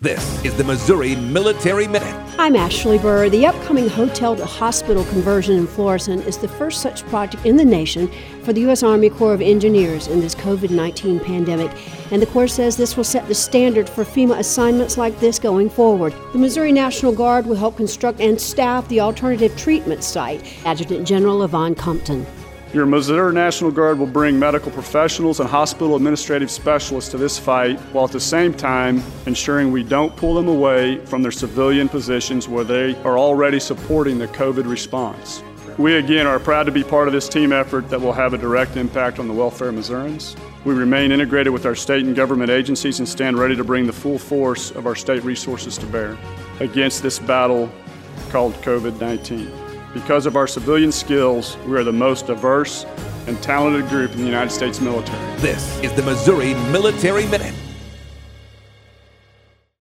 This 0.00 0.44
is 0.44 0.56
the 0.56 0.62
Missouri 0.62 1.16
Military 1.16 1.88
Minute. 1.88 2.14
I'm 2.38 2.54
Ashley 2.54 2.98
Burr. 2.98 3.28
The 3.28 3.46
upcoming 3.46 3.88
hotel 3.88 4.36
to 4.36 4.46
hospital 4.46 5.04
conversion 5.06 5.56
in 5.58 5.66
Florissant 5.66 6.24
is 6.24 6.38
the 6.38 6.46
first 6.46 6.82
such 6.82 7.04
project 7.06 7.44
in 7.44 7.56
the 7.56 7.64
nation 7.64 8.08
for 8.44 8.52
the 8.52 8.60
U.S. 8.60 8.84
Army 8.84 9.10
Corps 9.10 9.34
of 9.34 9.40
Engineers 9.40 10.06
in 10.06 10.20
this 10.20 10.36
COVID 10.36 10.70
19 10.70 11.18
pandemic. 11.18 11.72
And 12.12 12.22
the 12.22 12.26
Corps 12.26 12.46
says 12.46 12.76
this 12.76 12.96
will 12.96 13.02
set 13.02 13.26
the 13.26 13.34
standard 13.34 13.88
for 13.88 14.04
FEMA 14.04 14.38
assignments 14.38 14.98
like 14.98 15.18
this 15.18 15.40
going 15.40 15.68
forward. 15.68 16.14
The 16.32 16.38
Missouri 16.38 16.70
National 16.70 17.10
Guard 17.10 17.44
will 17.44 17.56
help 17.56 17.76
construct 17.76 18.20
and 18.20 18.40
staff 18.40 18.86
the 18.86 19.00
alternative 19.00 19.56
treatment 19.56 20.04
site. 20.04 20.44
Adjutant 20.64 21.08
General 21.08 21.40
Levon 21.40 21.76
Cumpton. 21.76 22.24
Your 22.74 22.84
Missouri 22.84 23.32
National 23.32 23.70
Guard 23.70 23.98
will 23.98 24.06
bring 24.06 24.38
medical 24.38 24.70
professionals 24.70 25.40
and 25.40 25.48
hospital 25.48 25.96
administrative 25.96 26.50
specialists 26.50 27.10
to 27.12 27.16
this 27.16 27.38
fight 27.38 27.80
while 27.92 28.04
at 28.04 28.12
the 28.12 28.20
same 28.20 28.52
time 28.52 29.02
ensuring 29.24 29.72
we 29.72 29.82
don't 29.82 30.14
pull 30.16 30.34
them 30.34 30.48
away 30.48 31.02
from 31.06 31.22
their 31.22 31.32
civilian 31.32 31.88
positions 31.88 32.46
where 32.46 32.64
they 32.64 32.94
are 33.04 33.18
already 33.18 33.58
supporting 33.58 34.18
the 34.18 34.28
COVID 34.28 34.68
response. 34.68 35.42
We 35.78 35.94
again 35.94 36.26
are 36.26 36.38
proud 36.38 36.64
to 36.64 36.72
be 36.72 36.84
part 36.84 37.08
of 37.08 37.14
this 37.14 37.26
team 37.26 37.54
effort 37.54 37.88
that 37.88 38.02
will 38.02 38.12
have 38.12 38.34
a 38.34 38.38
direct 38.38 38.76
impact 38.76 39.18
on 39.18 39.28
the 39.28 39.34
welfare 39.34 39.70
of 39.70 39.74
Missourians. 39.74 40.36
We 40.66 40.74
remain 40.74 41.10
integrated 41.10 41.54
with 41.54 41.64
our 41.64 41.74
state 41.74 42.04
and 42.04 42.14
government 42.14 42.50
agencies 42.50 42.98
and 42.98 43.08
stand 43.08 43.38
ready 43.38 43.56
to 43.56 43.64
bring 43.64 43.86
the 43.86 43.94
full 43.94 44.18
force 44.18 44.72
of 44.72 44.86
our 44.86 44.94
state 44.94 45.24
resources 45.24 45.78
to 45.78 45.86
bear 45.86 46.18
against 46.60 47.02
this 47.02 47.18
battle 47.18 47.70
called 48.28 48.52
COVID 48.56 49.00
19. 49.00 49.67
Because 49.94 50.26
of 50.26 50.36
our 50.36 50.46
civilian 50.46 50.92
skills, 50.92 51.56
we 51.66 51.76
are 51.76 51.84
the 51.84 51.92
most 51.92 52.26
diverse 52.26 52.84
and 53.26 53.42
talented 53.42 53.88
group 53.88 54.12
in 54.12 54.18
the 54.18 54.26
United 54.26 54.50
States 54.50 54.80
military. 54.80 55.40
This 55.40 55.80
is 55.82 55.92
the 55.94 56.02
Missouri 56.02 56.54
Military 56.70 57.26
Minute. 57.26 57.54